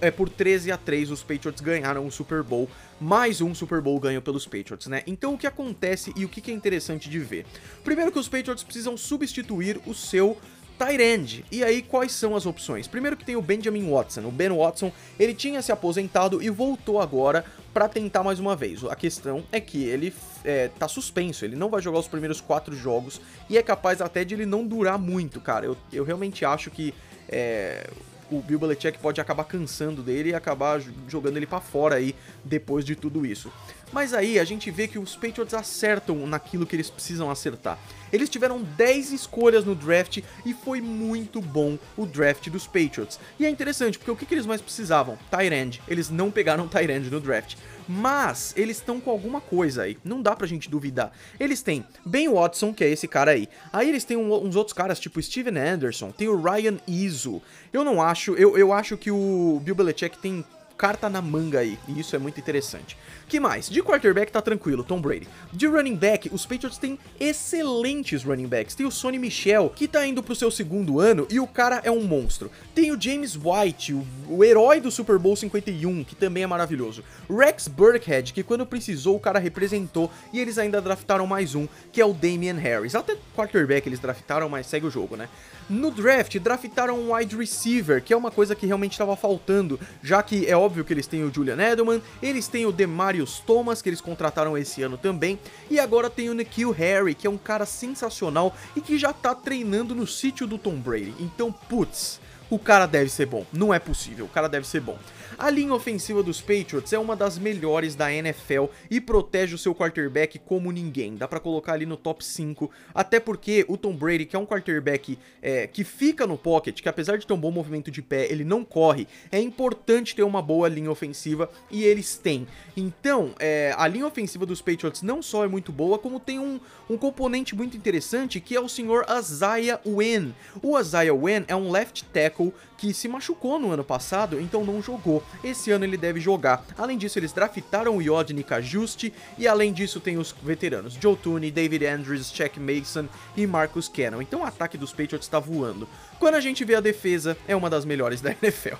[0.01, 3.99] é, por 13 a 3 os Patriots ganharam o Super Bowl, mais um Super Bowl
[3.99, 5.04] ganho pelos Patriots, né?
[5.08, 7.45] Então o que acontece e o que é interessante de ver?
[7.84, 10.38] Primeiro que os Patriots precisam substituir o seu
[10.78, 11.45] Tyrande.
[11.51, 12.88] E aí, quais são as opções?
[12.88, 14.25] Primeiro que tem o Benjamin Watson.
[14.25, 18.84] O Ben Watson, ele tinha se aposentado e voltou agora para tentar mais uma vez.
[18.84, 22.75] A questão é que ele é, tá suspenso, ele não vai jogar os primeiros quatro
[22.75, 25.65] jogos e é capaz até de ele não durar muito, cara.
[25.65, 26.93] Eu, eu realmente acho que
[27.28, 27.89] é,
[28.32, 32.84] o Bill Belichick pode acabar cansando dele e acabar jogando ele para fora aí depois
[32.84, 33.52] de tudo isso.
[33.92, 37.78] Mas aí a gente vê que os Patriots acertam naquilo que eles precisam acertar.
[38.15, 43.19] Eles tiveram 10 escolhas no draft e foi muito bom o draft dos Patriots.
[43.38, 45.17] E é interessante, porque o que, que eles mais precisavam?
[45.30, 45.82] Tyrande.
[45.88, 47.56] Eles não pegaram Tyrande no draft.
[47.88, 51.12] Mas eles estão com alguma coisa aí, não dá pra gente duvidar.
[51.39, 53.47] Eles têm Ben Watson, que é esse cara aí.
[53.71, 57.41] Aí eles têm um, uns outros caras, tipo Steven Anderson, tem o Ryan Izzo.
[57.71, 60.43] Eu não acho, eu, eu acho que o Bill Belichick tem
[60.78, 62.98] carta na manga aí, e isso é muito interessante.
[63.28, 63.70] Que mais?
[63.70, 65.28] De quarterback tá tranquilo, Tom Brady.
[65.52, 68.76] De running back, os Patriots têm excelentes running backs.
[68.76, 71.90] Tem o Sonny Michel, que tá indo pro seu segundo ano e o cara é
[71.90, 72.52] um monstro.
[72.76, 77.04] Tem o James White, o, o herói do Super Bowl 51, que também é maravilhoso.
[77.30, 82.00] Rex Burkhead, que quando precisou o cara representou e eles ainda draftaram mais um, que
[82.00, 82.94] é o Damian Harris.
[82.94, 85.30] Até quarterback eles draftaram, mas segue o jogo, né?
[85.68, 90.22] No draft, draftaram um wide receiver, que é uma coisa que realmente estava faltando, já
[90.22, 93.89] que é óbvio que eles têm o Julian Edelman, eles têm o Demarius Thomas, que
[93.89, 97.65] eles contrataram esse ano também, e agora tem o Nikhil Harry, que é um cara
[97.65, 101.13] sensacional e que já tá treinando no sítio do Tom Brady.
[101.19, 103.45] Então, putz, o cara deve ser bom.
[103.54, 104.97] Não é possível, o cara deve ser bom.
[105.38, 109.76] A linha ofensiva dos Patriots é uma das melhores da NFL e protege o seu
[109.76, 111.15] quarterback como ninguém.
[111.15, 114.45] Dá para colocar ali no top 5, até porque o Tom Brady, que é um
[114.45, 118.32] quarterback é, que fica no pocket, que apesar de ter um bom movimento de pé,
[118.32, 122.48] ele não corre, é importante ter uma boa linha ofensiva e eles têm.
[122.78, 126.62] Então, é, a linha ofensiva dos Patriots não só é muito boa, como tem um,
[126.89, 130.32] um componente muito interessante que é o senhor Isaiah Wynn.
[130.63, 134.82] O Isaiah Wynn é um left tackle que se machucou no ano passado, então não
[134.82, 135.24] jogou.
[135.44, 136.66] Esse ano ele deve jogar.
[136.78, 141.52] Além disso, eles draftaram o Yodny Kajusti e além disso tem os veteranos Joe Tooney,
[141.52, 144.22] David Andrews, Chuck Mason e Marcus Cannon.
[144.22, 145.88] Então o ataque dos Patriots está voando.
[146.20, 148.76] Quando a gente vê a defesa, é uma das melhores da NFL.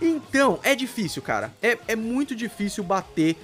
[0.00, 1.52] então, é difícil, cara.
[1.62, 3.36] É, é muito difícil bater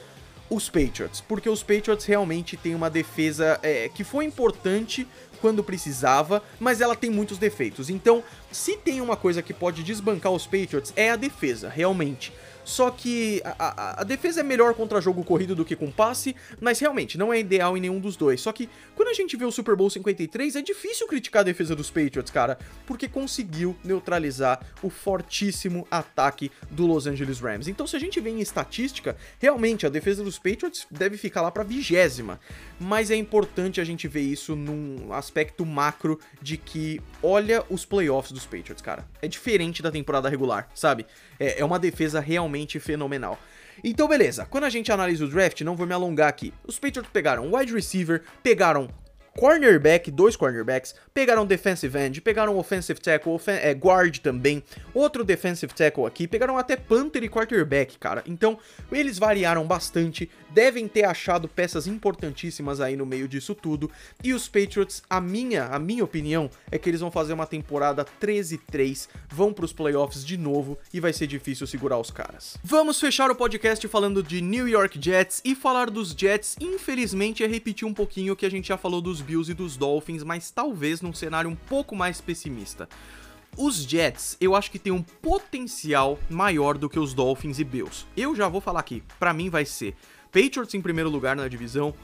[0.50, 6.42] os Patriots, porque os Patriots realmente têm uma defesa é, que foi importante quando precisava,
[6.58, 7.90] mas ela tem muitos defeitos.
[7.90, 12.32] Então, se tem uma coisa que pode desbancar os Patriots, é a defesa, realmente.
[12.64, 16.34] Só que a, a, a, defesa é melhor contra jogo corrido do que com passe,
[16.60, 18.40] mas realmente não é ideal em nenhum dos dois.
[18.40, 21.76] Só que quando a gente vê o Super Bowl 53, é difícil criticar a defesa
[21.76, 27.68] dos Patriots, cara, porque conseguiu neutralizar o fortíssimo ataque do Los Angeles Rams.
[27.68, 31.50] Então, se a gente vê em estatística, realmente a defesa dos Patriots deve ficar lá
[31.50, 32.40] para vigésima.
[32.80, 38.32] Mas é importante a gente ver isso num aspecto macro de que olha os playoffs
[38.32, 39.06] dos Patriots, cara.
[39.20, 41.06] É diferente da temporada regular, sabe?
[41.38, 43.38] É, é uma defesa realmente fenomenal.
[43.82, 44.46] Então, beleza.
[44.46, 46.52] Quando a gente analisa o draft, não vou me alongar aqui.
[46.66, 48.88] Os Patriots pegaram wide receiver, pegaram
[49.38, 56.06] cornerback, dois cornerbacks, pegaram defensive end, pegaram offensive tackle, é, guard também, outro defensive tackle
[56.06, 58.22] aqui, pegaram até punter e quarterback, cara.
[58.26, 58.58] Então,
[58.90, 63.90] eles variaram bastante, devem ter achado peças importantíssimas aí no meio disso tudo.
[64.22, 68.06] E os Patriots, a minha, a minha opinião é que eles vão fazer uma temporada
[68.20, 72.56] 13-3, vão para os playoffs de novo e vai ser difícil segurar os caras.
[72.62, 77.46] Vamos fechar o podcast falando de New York Jets e falar dos Jets, infelizmente é
[77.46, 80.50] repetir um pouquinho o que a gente já falou dos Bills e dos Dolphins, mas
[80.50, 82.88] talvez num cenário um pouco mais pessimista.
[83.56, 88.04] Os Jets, eu acho que tem um potencial maior do que os Dolphins e Bills.
[88.16, 89.94] Eu já vou falar aqui, para mim vai ser
[90.32, 91.94] Patriots em primeiro lugar na divisão,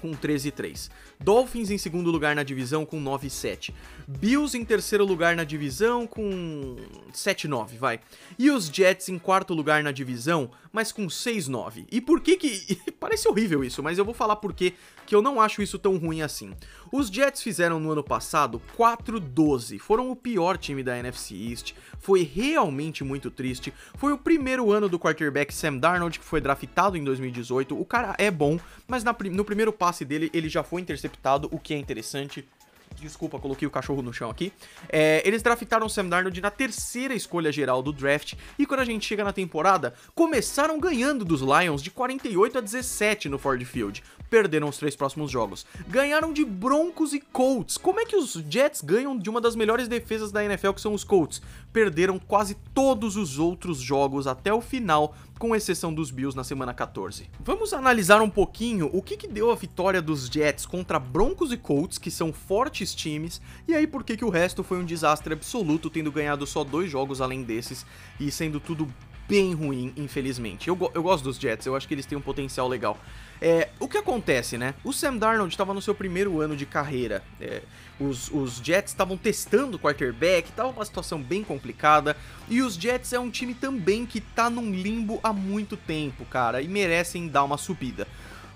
[0.00, 0.90] com 13 3.
[1.18, 3.74] Dolphins em segundo lugar na divisão com 9 7.
[4.06, 6.76] Bills em terceiro lugar na divisão com
[7.12, 8.00] 7 9, vai.
[8.38, 11.86] E os Jets em quarto lugar na divisão, mas com 6 9.
[11.90, 14.74] E por que que parece horrível isso, mas eu vou falar por que
[15.06, 16.52] que eu não acho isso tão ruim assim.
[16.92, 22.22] Os Jets fizeram no ano passado 4-12, foram o pior time da NFC East, foi
[22.22, 23.72] realmente muito triste.
[23.94, 27.80] Foi o primeiro ano do quarterback Sam Darnold, que foi draftado em 2018.
[27.80, 31.58] O cara é bom, mas na, no primeiro passe dele ele já foi interceptado, o
[31.58, 32.46] que é interessante.
[32.94, 34.52] Desculpa, coloquei o cachorro no chão aqui.
[34.88, 38.34] É, eles draftaram o Sam Darnold na terceira escolha geral do draft.
[38.58, 43.28] E quando a gente chega na temporada, começaram ganhando dos Lions de 48 a 17
[43.28, 44.02] no Ford Field.
[44.30, 45.66] Perderam os três próximos jogos.
[45.88, 47.76] Ganharam de Broncos e Colts.
[47.76, 50.94] Como é que os Jets ganham de uma das melhores defesas da NFL, que são
[50.94, 51.40] os Colts?
[51.72, 56.72] Perderam quase todos os outros jogos até o final, com exceção dos Bills na semana
[56.72, 57.28] 14.
[57.40, 61.56] Vamos analisar um pouquinho o que, que deu a vitória dos Jets contra Broncos e
[61.56, 65.32] Colts, que são fortes times, e aí por que, que o resto foi um desastre
[65.32, 67.86] absoluto, tendo ganhado só dois jogos além desses
[68.18, 68.88] e sendo tudo
[69.28, 70.68] bem ruim, infelizmente.
[70.68, 72.98] Eu, eu gosto dos Jets, eu acho que eles têm um potencial legal.
[73.40, 74.74] É, o que acontece, né?
[74.82, 77.22] O Sam Darnold estava no seu primeiro ano de carreira.
[77.40, 77.62] É,
[78.00, 82.16] os, os, Jets estavam testando o quarterback, estava uma situação bem complicada.
[82.48, 86.62] E os Jets é um time também que tá num limbo há muito tempo, cara,
[86.62, 88.06] e merecem dar uma subida.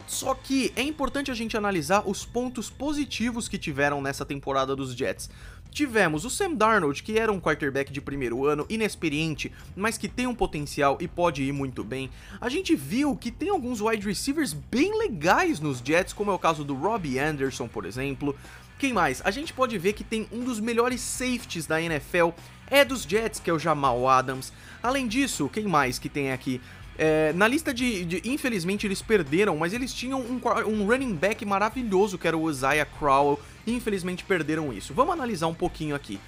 [0.06, 4.92] Só que é importante a gente analisar os pontos positivos que tiveram nessa temporada dos
[4.92, 5.30] Jets.
[5.70, 10.26] Tivemos o Sam Darnold, que era um quarterback de primeiro ano, inexperiente, mas que tem
[10.26, 12.10] um potencial e pode ir muito bem.
[12.40, 16.38] A gente viu que tem alguns wide receivers bem legais nos Jets, como é o
[16.38, 18.36] caso do Robbie Anderson, por exemplo.
[18.80, 19.22] Quem mais?
[19.24, 22.30] A gente pode ver que tem um dos melhores safeties da NFL,
[22.68, 24.52] é dos Jets, que é o Jamal Adams.
[24.82, 26.60] Além disso, quem mais que tem aqui?
[27.02, 31.46] É, na lista de, de, Infelizmente eles perderam, mas eles tinham um, um, running back
[31.46, 33.40] maravilhoso que era o Isaiah Crowell.
[33.66, 34.92] Infelizmente perderam isso.
[34.92, 36.20] Vamos analisar um pouquinho aqui.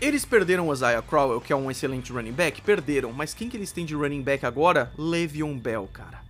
[0.00, 2.62] Eles perderam o Isaiah Crowell, que é um excelente running back?
[2.62, 4.92] Perderam, mas quem que eles têm de running back agora?
[4.96, 6.29] Le'Veon Bell, cara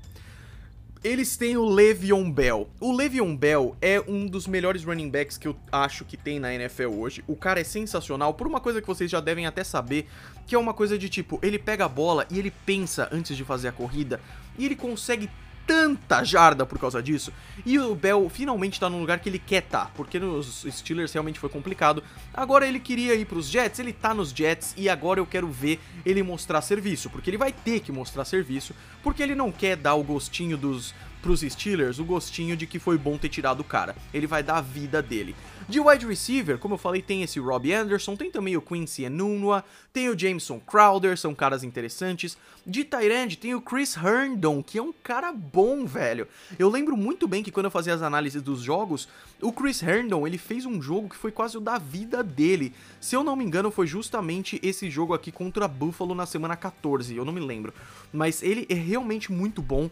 [1.02, 2.68] eles têm o Le'Veon Bell.
[2.78, 6.52] O Le'Veon Bell é um dos melhores running backs que eu acho que tem na
[6.54, 7.24] NFL hoje.
[7.26, 10.06] O cara é sensacional por uma coisa que vocês já devem até saber,
[10.46, 13.44] que é uma coisa de tipo, ele pega a bola e ele pensa antes de
[13.44, 14.20] fazer a corrida
[14.58, 15.30] e ele consegue
[15.70, 17.32] tanta jarda por causa disso.
[17.64, 21.38] E o Bell finalmente tá num lugar que ele quer tá, porque nos Steelers realmente
[21.38, 22.02] foi complicado.
[22.34, 25.78] Agora ele queria ir pros Jets, ele tá nos Jets e agora eu quero ver
[26.04, 29.94] ele mostrar serviço, porque ele vai ter que mostrar serviço, porque ele não quer dar
[29.94, 33.94] o gostinho dos pros Steelers o gostinho de que foi bom ter tirado o cara.
[34.12, 35.34] Ele vai dar a vida dele.
[35.68, 39.64] De wide receiver, como eu falei, tem esse Robbie Anderson, tem também o Quincy Enunwa,
[39.92, 42.36] tem o Jameson Crowder, são caras interessantes.
[42.66, 46.26] De Tyrande tem o Chris Herndon, que é um cara bom, velho.
[46.58, 49.08] Eu lembro muito bem que quando eu fazia as análises dos jogos,
[49.40, 52.74] o Chris Herndon, ele fez um jogo que foi quase o da vida dele.
[53.00, 57.14] Se eu não me engano, foi justamente esse jogo aqui contra Buffalo na semana 14,
[57.14, 57.72] eu não me lembro.
[58.12, 59.88] Mas ele é realmente muito bom.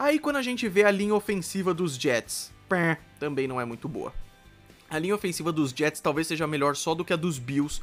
[0.00, 2.50] Aí quando a gente vê a linha ofensiva dos Jets,
[3.18, 4.14] também não é muito boa.
[4.88, 7.82] A linha ofensiva dos Jets talvez seja melhor só do que a dos Bills,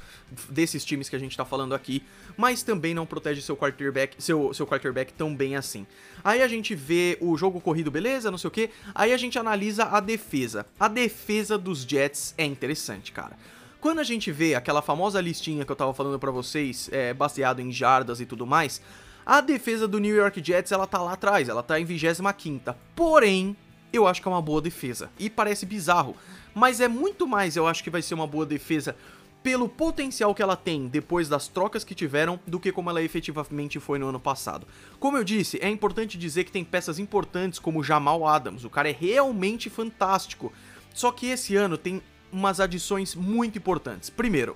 [0.50, 2.02] desses times que a gente tá falando aqui,
[2.36, 5.86] mas também não protege seu quarterback, seu, seu quarterback tão bem assim.
[6.24, 9.38] Aí a gente vê o jogo corrido, beleza, não sei o que, aí a gente
[9.38, 10.66] analisa a defesa.
[10.80, 13.38] A defesa dos Jets é interessante, cara.
[13.80, 17.60] Quando a gente vê aquela famosa listinha que eu tava falando para vocês, é, baseado
[17.60, 18.82] em jardas e tudo mais,
[19.28, 22.74] a defesa do New York Jets, ela tá lá atrás, ela tá em 25ª.
[22.96, 23.58] Porém,
[23.92, 25.12] eu acho que é uma boa defesa.
[25.20, 26.16] E parece bizarro,
[26.56, 28.96] mas é muito mais, eu acho que vai ser uma boa defesa
[29.44, 33.82] pelo potencial que ela tem depois das trocas que tiveram do que como ela efetivamente
[33.82, 34.66] foi no ano passado.
[34.98, 38.90] Como eu disse, é importante dizer que tem peças importantes como Jamal Adams, o cara
[38.90, 40.54] é realmente fantástico.
[40.94, 44.10] Só que esse ano tem umas adições muito importantes.
[44.10, 44.56] Primeiro,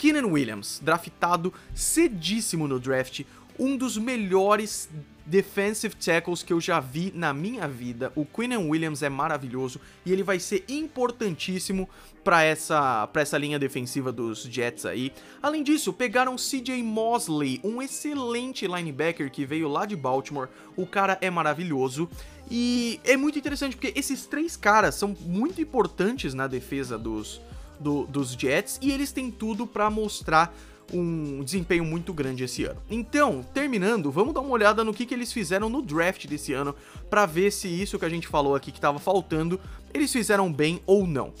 [0.00, 3.20] Keenan Williams, draftado cedíssimo no draft,
[3.60, 4.88] um dos melhores
[5.26, 8.10] defensive tackles que eu já vi na minha vida.
[8.16, 11.88] O Quinnen Williams é maravilhoso e ele vai ser importantíssimo
[12.24, 15.12] para essa, pra essa linha defensiva dos Jets aí.
[15.40, 20.48] Além disso, pegaram CJ Mosley, um excelente linebacker que veio lá de Baltimore.
[20.76, 22.08] O cara é maravilhoso.
[22.50, 27.40] E é muito interessante porque esses três caras são muito importantes na defesa dos,
[27.78, 30.52] do, dos Jets e eles têm tudo para mostrar
[30.92, 32.80] um desempenho muito grande esse ano.
[32.90, 36.74] Então, terminando, vamos dar uma olhada no que, que eles fizeram no draft desse ano
[37.08, 39.60] para ver se isso que a gente falou aqui que estava faltando,
[39.92, 41.32] eles fizeram bem ou não.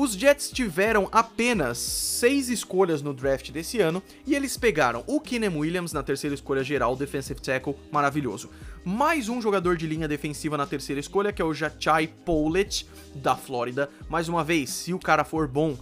[0.00, 5.58] Os Jets tiveram apenas seis escolhas no draft desse ano e eles pegaram o Keenan
[5.58, 8.48] Williams na terceira escolha geral, defensive tackle, maravilhoso.
[8.84, 12.86] Mais um jogador de linha defensiva na terceira escolha, que é o Jachai Poulet,
[13.16, 13.90] da Flórida.
[14.08, 15.76] Mais uma vez, se o cara for bom,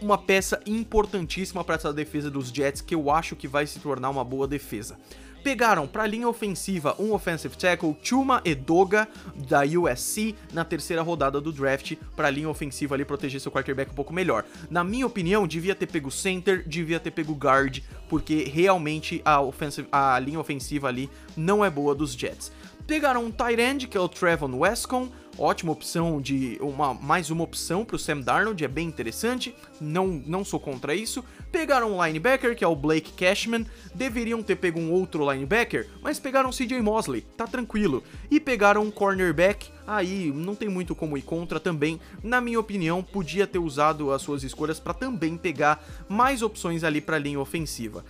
[0.00, 4.10] uma peça importantíssima para essa defesa dos Jets, que eu acho que vai se tornar
[4.10, 4.98] uma boa defesa.
[5.46, 9.06] Pegaram para a linha ofensiva um offensive tackle, Chuma Edoga,
[9.48, 13.92] da USC, na terceira rodada do draft, para a linha ofensiva ali proteger seu quarterback
[13.92, 14.44] um pouco melhor.
[14.68, 17.78] Na minha opinião, devia ter pego center, devia ter pego guard,
[18.08, 22.50] porque realmente a, offensive, a linha ofensiva ali não é boa dos Jets.
[22.84, 25.08] Pegaram um tight end, que é o Trevon Wescon,
[25.38, 30.22] ótima opção de uma mais uma opção para o Sam Darnold, é bem interessante, não,
[30.26, 31.24] não sou contra isso.
[31.52, 36.18] Pegaram um linebacker, que é o Blake Cashman, deveriam ter pego um outro linebacker, mas
[36.18, 38.02] pegaram CJ Mosley, tá tranquilo.
[38.30, 42.00] E pegaram um cornerback, aí não tem muito como ir contra também.
[42.22, 47.00] Na minha opinião, podia ter usado as suas escolhas para também pegar mais opções ali
[47.00, 48.04] para a linha ofensiva.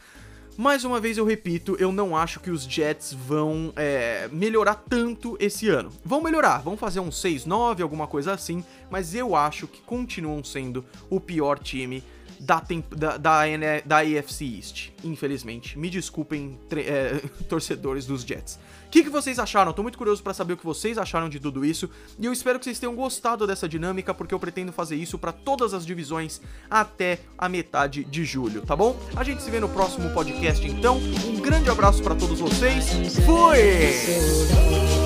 [0.57, 5.37] Mais uma vez eu repito, eu não acho que os Jets vão é, melhorar tanto
[5.39, 5.93] esse ano.
[6.03, 10.83] Vão melhorar, vão fazer um 6-9, alguma coisa assim, mas eu acho que continuam sendo
[11.11, 12.03] o pior time
[12.41, 15.79] da, da, da, da AFC East, infelizmente.
[15.79, 18.59] Me desculpem, é, torcedores dos Jets.
[18.97, 19.75] Que, que, vocês acharam?
[19.75, 22.59] Tô muito curioso para saber o que vocês acharam de tudo isso e eu espero
[22.59, 26.41] que vocês tenham gostado dessa dinâmica porque eu pretendo fazer isso para todas as divisões
[26.71, 28.99] até a metade de julho, tá bom?
[29.15, 30.97] A gente se vê no próximo podcast então.
[30.97, 32.87] Um grande abraço para todos vocês.
[33.27, 35.06] Fui!